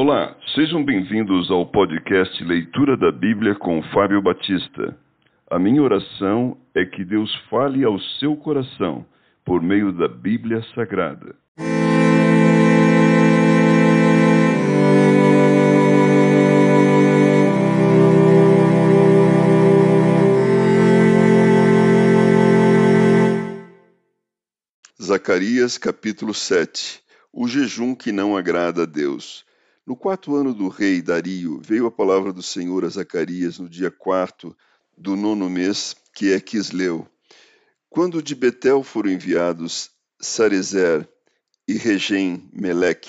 [0.00, 4.96] Olá, sejam bem-vindos ao podcast Leitura da Bíblia com Fábio Batista.
[5.50, 9.04] A minha oração é que Deus fale ao seu coração
[9.44, 11.34] por meio da Bíblia Sagrada.
[25.02, 27.00] Zacarias capítulo 7
[27.32, 29.47] O jejum que não agrada a Deus.
[29.88, 33.90] No quarto ano do rei Dario, veio a palavra do Senhor a Zacarias no dia
[33.90, 34.54] quarto
[34.94, 37.08] do nono mês, que é Quisleu.
[37.88, 39.88] Quando de Betel foram enviados
[40.20, 41.08] Sarezer
[41.66, 43.08] e Regem Meleque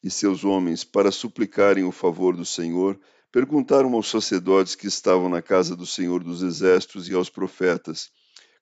[0.00, 3.00] e seus homens para suplicarem o favor do Senhor,
[3.32, 8.12] perguntaram aos sacerdotes que estavam na casa do Senhor dos Exércitos e aos profetas: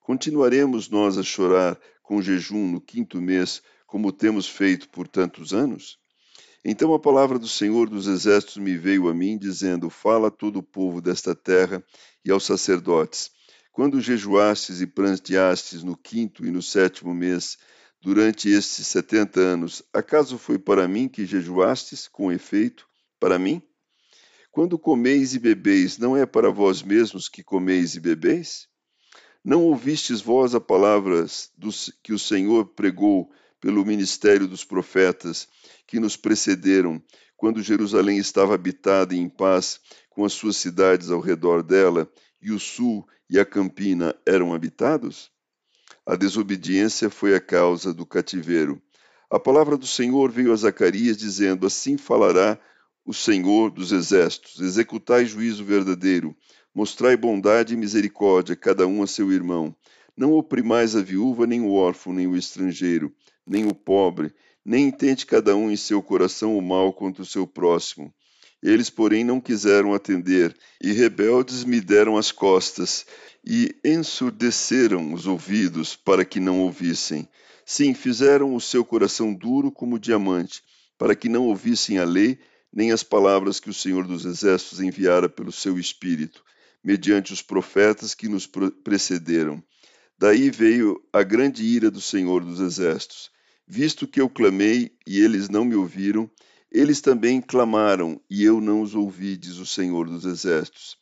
[0.01, 6.01] Continuaremos nós a chorar com jejum no quinto mês, como temos feito por tantos anos?
[6.65, 10.59] Então a palavra do Senhor dos Exércitos me veio a mim, dizendo: Fala a todo
[10.59, 11.83] o povo desta terra
[12.25, 13.31] e aos sacerdotes.
[13.73, 17.57] Quando jejuastes e pranteastes no quinto e no sétimo mês,
[18.01, 22.87] durante estes setenta anos, acaso foi para mim que jejuastes, com efeito,
[23.19, 23.63] para mim?
[24.51, 28.69] Quando comeis e bebeis, não é para vós mesmos que comeis e bebeis?
[29.43, 31.51] Não ouvistes vós as palavras
[32.03, 33.31] que o Senhor pregou
[33.61, 35.49] pelo ministério dos profetas
[35.87, 37.03] que nos precederam,
[37.37, 42.51] quando Jerusalém estava habitada e em paz, com as suas cidades ao redor dela, e
[42.53, 45.31] o sul e a campina eram habitados?
[46.05, 48.81] A desobediência foi a causa do cativeiro.
[49.31, 52.59] A palavra do Senhor veio a Zacarias, dizendo: Assim falará
[53.05, 56.37] o Senhor dos exércitos: Executai juízo verdadeiro,
[56.75, 59.75] mostrai bondade e misericórdia, cada um a seu irmão.
[60.17, 63.15] Não oprimais a viúva, nem o órfão, nem o estrangeiro,
[63.51, 64.33] nem o pobre,
[64.65, 68.15] nem intente cada um em seu coração o mal contra o seu próximo.
[68.63, 73.05] Eles, porém, não quiseram atender, e rebeldes me deram as costas,
[73.45, 77.29] e ensurdeceram os ouvidos para que não ouvissem.
[77.67, 80.63] Sim, fizeram o seu coração duro como diamante,
[80.97, 82.39] para que não ouvissem a lei,
[82.73, 86.45] nem as palavras que o Senhor dos Exércitos enviara pelo seu Espírito,
[86.85, 88.47] mediante os profetas que nos
[88.85, 89.61] precederam.
[90.17, 93.29] Daí veio a grande ira do Senhor dos Exércitos
[93.73, 96.29] Visto que eu clamei e eles não me ouviram,
[96.73, 100.99] eles também clamaram e eu não os ouvi, diz o Senhor dos Exércitos.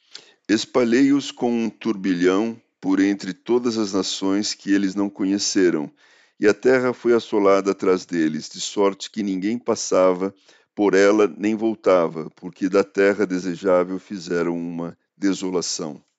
[0.46, 5.90] Espalhei-os com um turbilhão por entre todas as nações que eles não conheceram,
[6.38, 10.34] e a terra foi assolada atrás deles, de sorte que ninguém passava
[10.74, 16.02] por ela nem voltava, porque da terra desejável fizeram uma desolação.